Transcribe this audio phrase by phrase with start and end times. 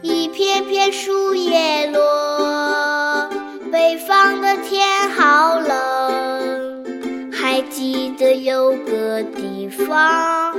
[0.00, 3.30] 一片片树叶落，
[3.70, 7.30] 北方的天好冷。
[7.32, 10.54] 还记得有个地方，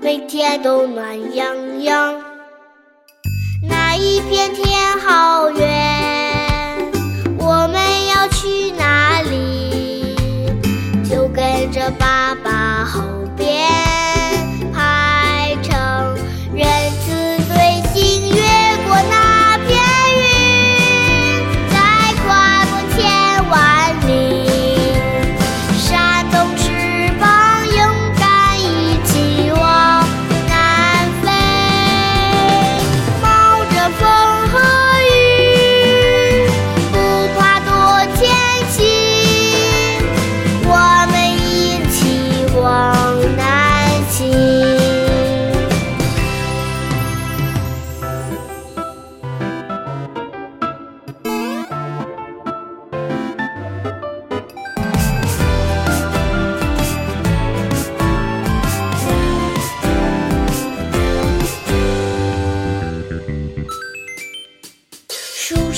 [0.00, 2.25] 每天都暖洋洋。
[4.46, 4.75] 那一片天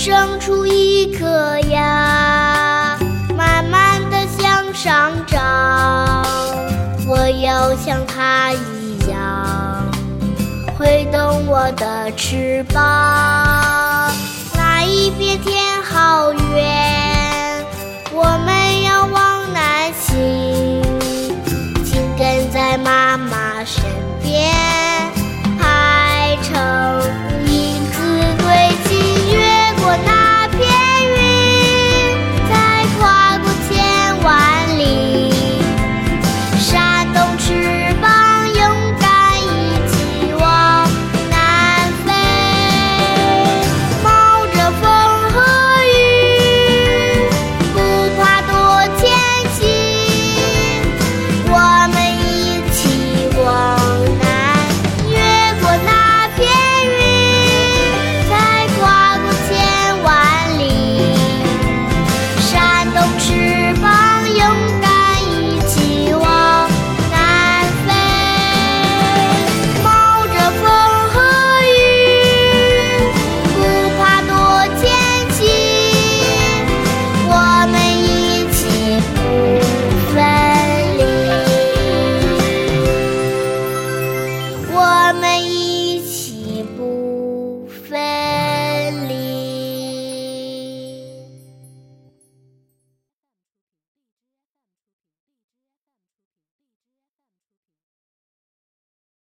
[0.08, 2.96] 生出一颗牙，
[3.36, 6.24] 慢慢地向上长。
[7.06, 9.86] 我要像它一样，
[10.78, 14.10] 挥动我的翅膀。
[14.56, 17.62] 那一边天好远，
[18.10, 20.82] 我们要往南行，
[21.84, 24.07] 紧跟在妈妈身。